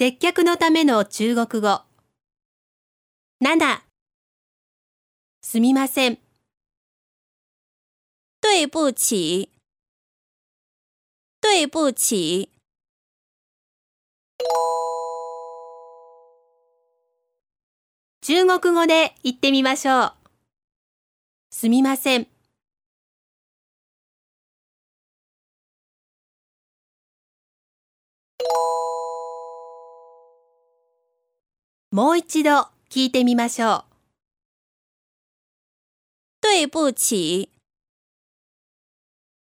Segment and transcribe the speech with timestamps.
[0.00, 1.82] 接客のための中国語。
[3.44, 3.80] 7
[5.42, 6.20] すみません。
[8.40, 9.50] 对不起，
[11.40, 12.48] 对不起，
[18.20, 20.14] 中国語で言ってみましょう。
[21.50, 22.28] すみません。
[31.90, 33.84] もう一度聞いてみましょう。
[36.42, 37.48] 对不起，